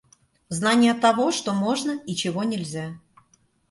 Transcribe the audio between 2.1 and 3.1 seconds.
чего нельзя.